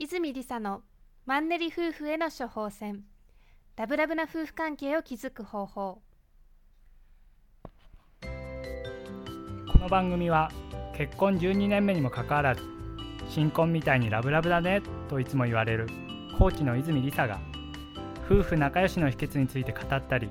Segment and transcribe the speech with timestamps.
[0.00, 0.82] 泉理沙の
[1.26, 3.02] マンネリ夫婦への処方箋。
[3.74, 6.00] ラブラブな夫婦関係を築く方法。
[8.22, 10.52] この番組は
[10.96, 12.62] 結婚12年目にもかかわらず
[13.28, 15.88] 新婚みたいにラブラブだねといつも言われる
[16.38, 17.40] コーチの泉理沙が
[18.24, 20.30] 夫婦仲良しの秘訣について語ったり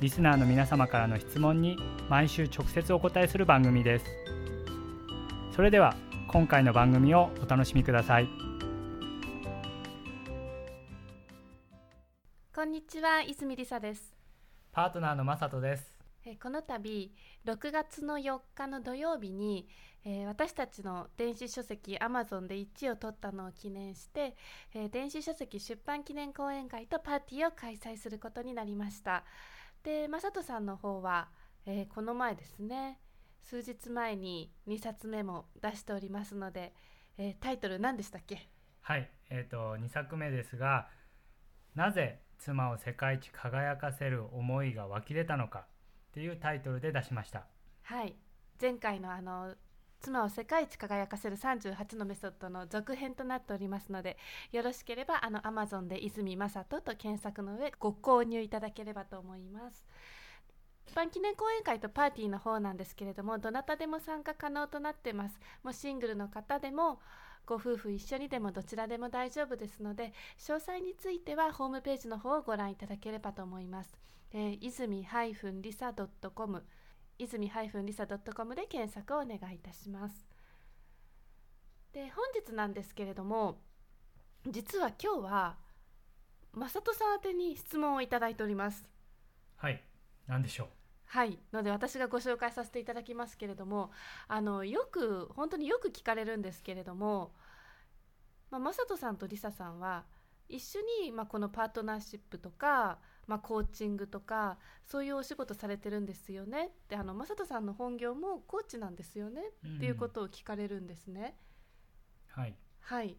[0.00, 1.78] リスナーの皆様からの質問に
[2.10, 4.04] 毎週直接お答えする番組です。
[5.56, 5.96] それでは
[6.28, 8.43] 今回の番組をお楽しみください。
[12.94, 14.14] ちは泉理沙です。
[14.70, 15.96] パートナーのまさとです。
[16.24, 17.10] えこの度
[17.44, 19.68] 6月の4日の土曜日に、
[20.04, 24.36] えー、私たちの電子書籍 Amazon で1位を取ったのを記念して、
[24.72, 29.24] えー、電子書籍出版記念講演会とパーティーを開催することになりました。
[29.82, 31.30] で雅人さんの方は、
[31.66, 33.00] えー、この前ですね
[33.42, 36.72] 数日前に2冊目も出しておりますので、
[37.18, 38.48] えー、タイトル何でしたっけ？
[38.82, 40.88] はいえーと、2作目ですが
[41.74, 45.60] 「なぜ妻を世界一輝かせる思いが湧き出たのか」
[46.08, 47.46] っていうタイトルで出しました。
[47.82, 48.16] はい。
[48.60, 49.54] 前回のあの
[50.00, 54.18] 妻を世界一輝かせる38のメソッドの続編となっておりますので
[54.52, 59.86] よろしければあの Amazon で泉正人と検索の上ご購入いただければと思います。
[60.86, 65.40] 一般記念講演会とパーティーの方なんですけれどもどなたでも参加可能となってます。
[65.62, 67.00] もうシングルの方でも
[67.46, 73.94] ご夫婦一緒にでもどちらでも大丈夫ですので詳細についてはホームページの方をご覧いただければと思います、
[74.32, 76.64] えー、泉 -lisa.com
[77.18, 80.26] 泉 -lisa.com で検索をお願いいたします。
[81.92, 83.60] で本日なんですけれども
[84.48, 85.56] 実は今日は
[86.52, 88.88] 正人さん宛に質問をいただいております。
[89.56, 89.80] はい
[90.26, 90.83] 何でしょう？
[91.14, 91.38] はい。
[91.52, 93.92] ので私がご紹介させていただきますけれども
[94.26, 97.30] あのよく本当によく聞かれるんですけれども、
[98.50, 100.06] まあ、正人さんとりささんは
[100.48, 102.98] 一緒に、まあ、このパートナーシップとか、
[103.28, 106.66] まあ、コーチングとかそういうお仕事されてるんですよね。
[106.66, 109.40] ってあの正人さんの本業もコーチなんですよね、
[109.76, 111.36] っていうことを聞かれるんですね。
[112.26, 113.16] はい、はい、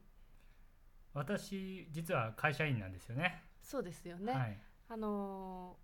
[1.13, 3.41] 私実は会社員なんですよね。
[3.61, 4.59] そうですよね、はい、
[4.89, 5.77] あの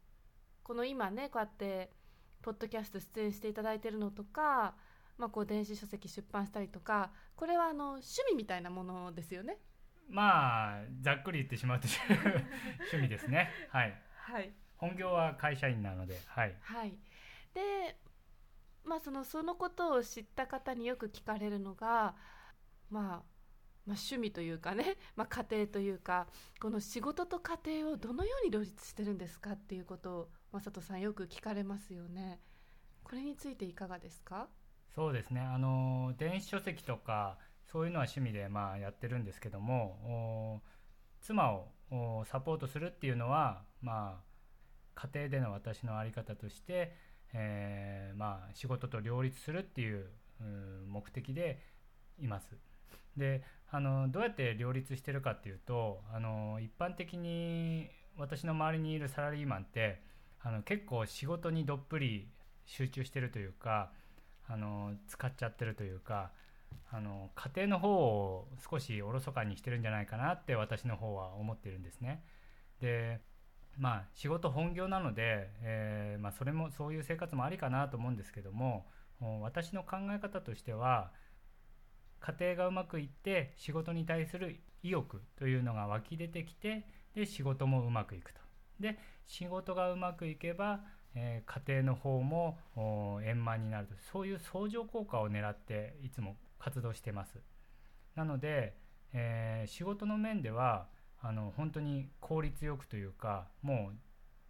[0.62, 2.00] この今ねこうやって
[2.41, 4.75] ポッドキャスト出演していただいてるのとか、
[5.18, 9.57] まあ、こう電子書籍出版したりとかこれはあの趣味みたいなものですよね。
[10.09, 11.88] まあざっくり言ってしまうと
[12.91, 13.50] 趣味ですね。
[13.69, 14.01] はい。
[14.16, 14.53] はい。
[14.75, 16.56] 本業は会社員なので、はい。
[16.62, 16.97] はい。
[17.53, 17.97] で、
[18.84, 22.16] まあそのそのことを知った方によく聞かれるのが、
[22.90, 23.31] まあ
[23.85, 26.28] まあ、趣味というかね、 まあ、家庭というか
[26.59, 32.39] この仕事と家庭をどのように両立してるんですかっていうことを正人さんよく聞かれますよね。
[33.03, 34.50] これについていかがですか？
[34.94, 37.38] そうですねあの電子書籍とか
[37.72, 40.62] そういうのは趣味でまあやってるんですけども
[41.22, 44.23] 妻をサポートするっていうのはまあ
[44.95, 46.97] 家庭での私の在り方として、
[47.33, 50.09] えー、まあ仕事と両立するっていう
[50.85, 51.63] 目的で
[52.19, 52.57] います。
[53.16, 60.11] であのどうやって両立してるかっていうとあの一般的に私の周りにいるサラリーマンって
[60.44, 62.28] あの結構仕事にどっぷり
[62.66, 63.91] 集中してるというか
[64.47, 66.31] あの使っちゃってるというか
[66.91, 72.24] あの家庭の方を少しおろそかにしてるんじゃないかなって私の方は思ってるんですね。
[72.81, 73.22] で
[73.78, 78.85] まあ仕事本業なので、えー、まあ、それもそういう生活もありかなと思うんですけども
[79.41, 81.12] 私の考え方としては
[82.19, 86.85] 家庭がうまくいって仕事に対する意欲というのが湧き出てきて
[87.16, 88.41] で仕事もうまくいくと。
[88.81, 90.81] で仕事がうまくいけば、
[91.16, 92.58] えー、家庭の方も
[93.24, 93.96] 円満になると。
[94.12, 97.40] そういう相乗効果を狙っていつも活動してます。
[98.16, 98.75] なので、
[99.14, 100.88] えー、仕事の面では
[101.22, 103.97] あの本当に効率よくというかもう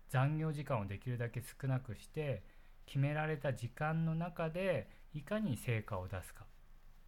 [0.10, 2.44] 残業時間をできるだけ少なくして
[2.86, 6.46] 決められた時間の中でいかに成果を出すか。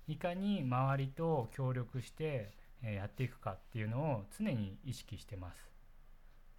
[0.08, 5.73] いかに周りと協力してやっていくかっていうのを常に意識してます。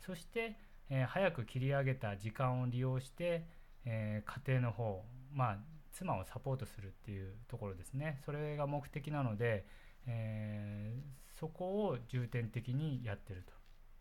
[0.06, 0.56] そして、
[0.90, 3.46] え早く切り上げた時間を利用して、
[3.86, 5.02] え家庭の方
[5.32, 5.58] まあ
[5.92, 9.64] 妻をサポートするっていうところですねそれが目的なので、
[10.06, 13.44] えー、そこを重点的にやってる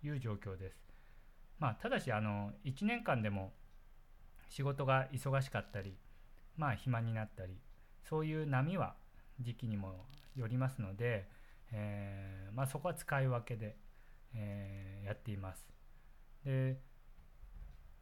[0.01, 0.77] という状況です。
[1.59, 3.53] まあ、ただしあの1年間でも
[4.49, 5.95] 仕事が忙しかったり
[6.57, 7.57] まあ暇になったり
[8.03, 8.95] そういう波は
[9.39, 10.05] 時期にも
[10.35, 11.29] よりますので、
[11.71, 13.77] えー、まあ、そこは使い分けで、
[14.35, 15.72] えー、やっています。
[16.45, 16.77] で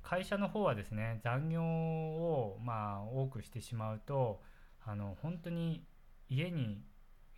[0.01, 4.41] 会社の方はですね残業をまあ多くしてしまうと
[4.85, 5.85] あの本当に
[6.29, 6.81] 家に、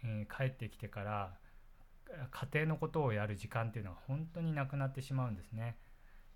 [0.04, 1.38] えー、帰ってきてから
[2.32, 5.78] 家庭のことをやる時間っていうのは本当になくなってしまうんですね。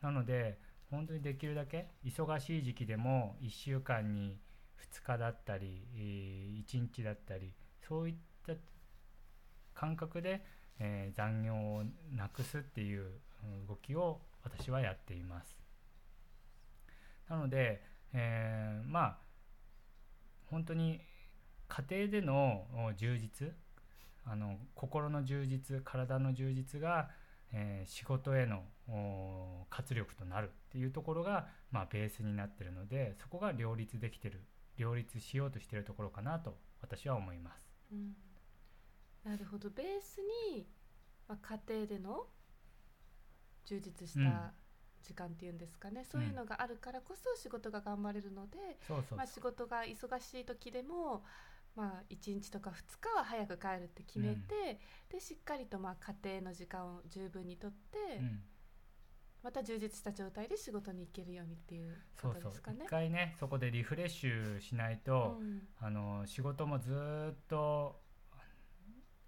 [0.02, 0.60] なので
[0.90, 4.38] 本当にできるだけ忙しい時期でも1週間に
[4.92, 7.54] 2日だったりえ1日だったり
[7.88, 8.16] そういっ
[8.46, 8.54] た
[9.74, 10.44] 感覚で、
[10.80, 11.84] えー、残業を
[12.16, 13.12] なくすっていう
[13.68, 15.58] 動きを私はやっています。
[17.30, 17.82] なので、
[18.14, 19.18] えー、まあ
[20.50, 21.02] 本当に
[21.68, 22.66] 家庭での
[22.96, 23.54] 充実
[24.26, 27.10] あの心の充実体の充実が、
[27.54, 28.64] えー、仕事への
[29.70, 34.44] 活力となるっていうところが、まあ、ベースになってるのでそこが両立できてる
[34.78, 37.64] 両立しようとしてるところかなと私は思います。
[37.92, 38.16] うん、
[39.24, 39.70] なるほど。
[39.70, 40.20] ベース
[40.52, 40.68] に、
[41.28, 42.28] まあ、家庭での
[43.68, 44.54] 充実した
[45.04, 48.58] 時間っていうんですかね、うん、そういうのがあるからこそ仕事が頑張れるので、
[49.16, 51.24] まあ、仕事が忙しい時でも
[51.76, 58.40] まあ、1日とか2日は早く帰るって決めて、うん、でしっかりとまあ家庭の時間を十分にとって、うん、
[59.44, 62.80] また充実した状態で仕事に行けるようにっていうことですかね。
[62.86, 68.02] 一回ねそこでリフレッシュしないと、うん、あの仕事もずっと、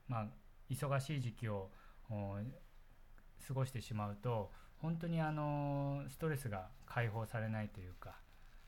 [0.08, 0.28] まあ、
[0.72, 1.70] 忙しい時期を
[3.48, 4.52] 過ごしてしまうと
[4.82, 8.16] 本当にあのストレスが解放されないというか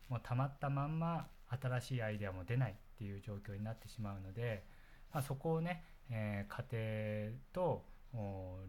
[0.10, 4.66] もう溜まったまんま新しいアイデアも出ないっていう状況になってしまうので、
[5.14, 7.86] まあ、そこをね、えー、家庭と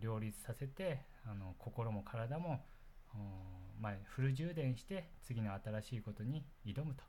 [0.00, 2.64] 両立させてあの心も体も、
[3.80, 7.02] まあ、フル充電して次の新しいことに挑むと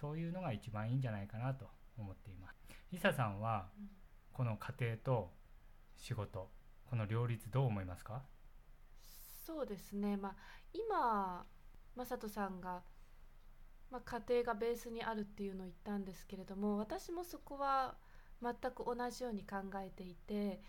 [0.00, 1.66] そういうのが一番いいんじゃないかなと
[1.96, 2.60] 思っています。
[2.92, 3.68] リサさんは
[4.32, 5.30] この家庭と
[5.96, 6.50] 仕事
[6.88, 8.22] この両立どう思いますか？
[9.46, 10.34] そうですね、まあ、
[10.72, 11.46] 今
[11.96, 12.82] 雅人さんが
[13.88, 17.94] まあ、家庭がベースにあるっていうのを言ったんですけれども私もそこは
[18.42, 20.60] 全く同じように考えていて、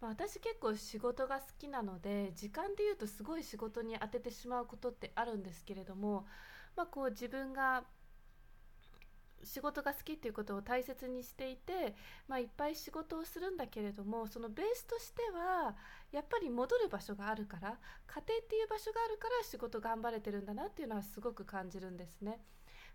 [0.00, 6.26] まあ、私結構仕事が好きなので時間でいうとすごい仕事に当ててしまうことってあるんですけれども、
[6.76, 7.84] まあ、こう自分が
[9.44, 11.94] 仕事が好きっていうことを大切にしていて、
[12.28, 15.74] まあ、いっぱい仕事をするんだけれどもそのベースとしては
[16.12, 22.40] やっぱり戻る場所があるから家庭っていう場所があるから仕事頑張れてるんだなっていうのはすごく感じるんですね。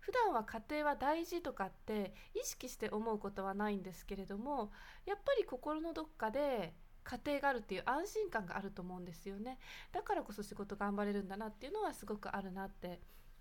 [0.00, 4.72] 普段は家庭は大事とかって意識して思うことはないんですけれども
[5.04, 6.72] やっぱり心のどっかで
[7.04, 9.58] 家庭があるっていう安心感があると思うんですよね
[9.92, 12.98] だからこそ仕事頑張れるんだなっていうのはすごくあるなって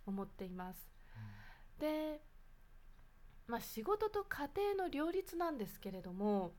[0.10, 0.90] 思っています。
[1.78, 2.22] うん、で、
[3.50, 6.54] まあ、仕事と家庭の両立なんですけれども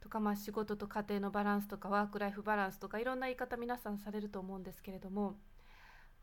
[0.00, 5.38] とかまあ仕事と家庭のバランスとかワークライフバランスとかいろんな言い方皆さんされると思うんですけれども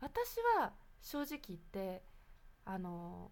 [0.00, 0.72] 私は
[1.02, 2.02] 正直言って
[2.64, 3.30] あの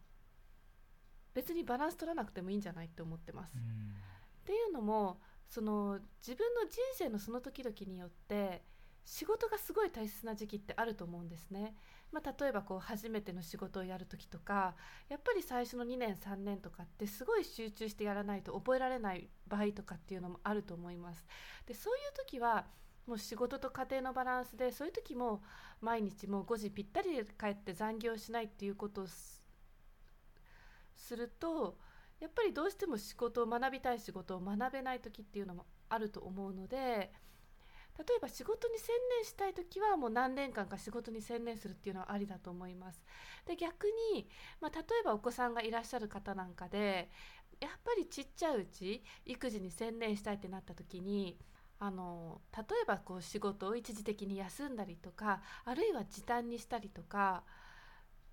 [1.32, 3.56] 別にバランス取らなくてもいいんじゃないって思ってます。
[3.56, 8.62] っていうのもその自分の人生のその時々によって
[9.04, 11.74] 仕事がすごい大切な時期ってあると思うんですね。
[12.12, 14.74] まあ、例えばこう初めての仕事をやる時とか
[15.08, 21.24] やっぱり最初の2年3年とかってすごい集中してやらないと覚えられない場合とかっていうのもあると思います。
[21.66, 22.66] でそういう時は
[23.06, 25.42] もう仕事と家庭のバランスでそういう時も
[25.80, 29.40] 毎日もう5時ぴったりで帰って残業しないっていうことをす
[31.16, 31.78] ると
[32.20, 37.12] やっぱりどうしても仕事を学びたい仕事を学べない時っていうのもあると思うので
[37.98, 43.04] 例えば仕事に専念したい時はもう何年間か仕事に専念するっていうのはありだと思います。
[43.46, 44.28] で逆に、
[44.60, 47.10] まあ、例えばお子さんがいらっしゃる方なんかで
[47.60, 51.38] やっぱりちっちゃいうち育児に専念したいってなった時に
[51.78, 57.42] あの例えばこう仕事を一時的に休んだりとかあるいは時短にしたりとか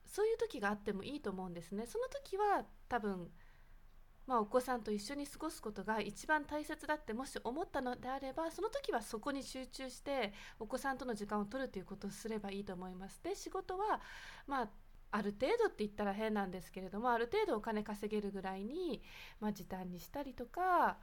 [0.06, 1.86] そういう時があってもいいと思うんですね。
[1.86, 3.30] その時は多分
[4.28, 13.22] まあ、お子さんと一緒に過ごすことが一番大切だってもし思ったのであればその時はそこに集中してお子さんとの時間を取るということをすればいいと思います。
[13.24, 14.02] で仕事は、
[14.46, 14.70] まあ、
[15.12, 19.02] ある程度って言ったら変なんですけれどもある程度お金稼げるぐらいに、
[19.40, 20.98] まあ、時短にしたりとか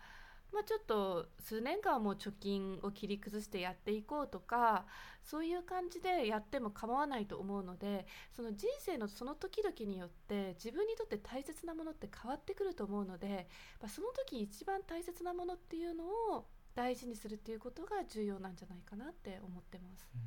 [0.54, 4.86] まあ、ちょっと数年間はもう貯金を切り崩してやっていこうとか
[5.24, 13.48] そういう感じでやっても構わないと思うのでその人生のその時々によって自分にとって大切なものって変わってくると思うので、
[13.80, 16.46] まあ、その時一番大切なものっていうのを
[16.76, 20.08] 大事にするっていうことが重要なんじゃないかなって思ってます。
[20.14, 20.20] うん、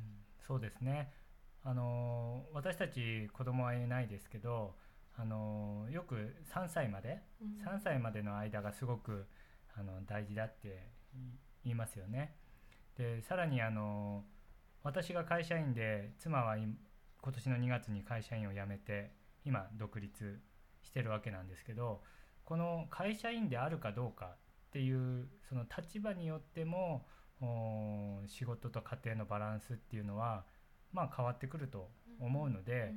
[0.46, 1.10] そうですね
[1.64, 4.74] あの私たち子供はいないですけど
[5.16, 9.26] あのよく3歳まで、うん、3歳までの間がすごく
[9.78, 10.90] あの大事だって
[11.64, 12.36] 言いますよね。
[12.96, 14.24] でさらにあの
[14.82, 19.12] 私が会社員で妻は今年の2月に会社員を辞めて
[19.44, 20.40] 今独立
[20.82, 22.02] してるわけなんですけど
[22.44, 24.36] この会社員であるかどうかっ
[24.68, 27.06] っていうその立場によっても
[28.26, 30.44] 仕事と家庭のバランスっていうのは
[30.92, 32.92] まあ変わってくると思うので、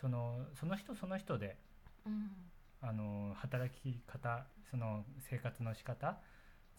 [0.00, 1.56] そのその人その人で、
[2.86, 6.18] あの働き方その生活の仕方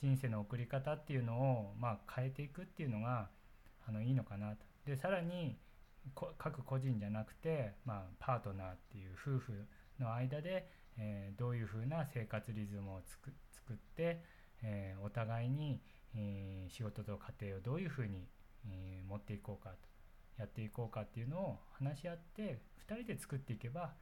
[0.01, 3.29] 人生の送り方っていうのを、まあ、変えていくっていうのが
[3.87, 4.57] あのいいのかなと。
[4.85, 5.57] でさらに
[6.37, 9.67] 各個人じゃなくて、まあ、パートナーっていう夫婦
[9.99, 10.69] の間で、
[10.99, 13.31] えー、どういうふうな生活リズムを作
[13.73, 14.21] って、
[14.61, 15.81] えー、お互いに、
[16.15, 18.27] えー、仕事と家庭をどういうふうに、
[18.67, 19.75] え持っていこうかと
[20.39, 23.93] やっていこうかっていうのを話し合って2人で作っていけば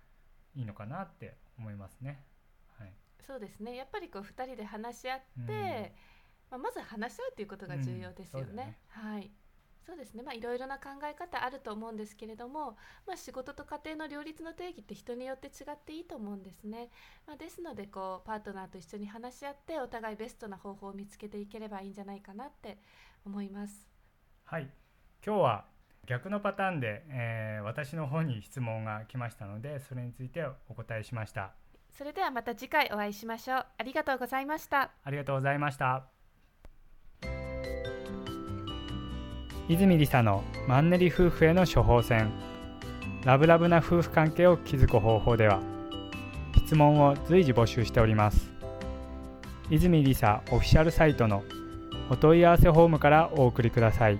[0.55, 2.24] いいのかなって思いますね。
[2.77, 2.93] はい、
[3.25, 3.75] そうですね。
[3.75, 8.48] やっぱりこう2人で話し合って、うん、まあ、まず話し合うということが重要ですよね。
[8.50, 9.31] うん、ねはい。
[9.86, 10.24] そうですね。
[10.24, 16.89] まあいろいろな考え方あると思うんですけれども、まあ、仕事と家庭の両立の定義って人によって違っていいと思うんですね、
[17.27, 22.77] まあ、ですのでこうパートナーと一緒に話し合ってお互いベストな方法を見つけていければいいんじゃないかなって
[23.25, 23.86] 思います。
[24.45, 24.69] はい。
[25.25, 25.73] 今日は
[26.05, 31.53] 逆のパターンで、えー、私の方に質問が来ましたのでそれについてお答えしました。
[31.98, 33.65] それではまた次回お会いしましょう。
[33.77, 34.91] ありがとうございました。
[35.03, 36.05] ありがとうございました。
[39.69, 42.31] 泉理沙のマンネリ夫婦への処方箋。
[43.24, 45.62] ラブラブな夫婦関係を築く方法では
[46.57, 48.51] 質問を随時募集しております。
[49.69, 51.43] 泉理沙オフィシャルサイトの
[52.10, 54.17] お問い合わせフォームからお送りください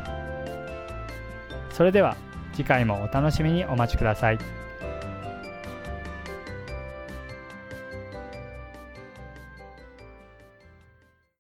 [1.74, 2.16] それでは
[2.54, 4.61] 次回もお楽しみにお待ちください。